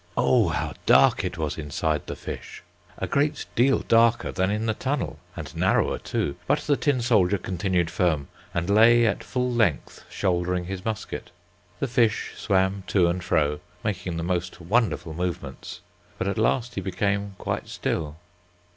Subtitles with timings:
[0.17, 2.63] Oh how dark it was inside the fish!
[2.97, 7.37] A great deal darker than in the tunnel, and narrower too, but the tin soldier
[7.37, 11.29] continued firm, and lay at full length shouldering his musket.
[11.79, 15.81] The fish swam to and fro, making the most wonderful movements,
[16.17, 18.15] but at last he became quite still.